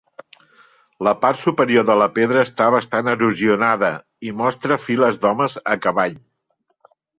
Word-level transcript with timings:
La 1.07 1.11
part 1.25 1.39
superior 1.41 1.85
de 1.89 1.97
la 2.03 2.07
pedra 2.15 2.41
està 2.47 2.71
bastant 2.77 3.13
erosionada 3.13 3.93
i 4.31 4.35
mostra 4.41 4.81
files 4.89 5.23
d'homes 5.27 5.61
a 5.77 5.81
cavall. 5.87 6.21